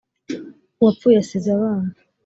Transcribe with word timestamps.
uwapfuye 0.79 1.17
asize 1.19 1.49
abana. 1.57 1.91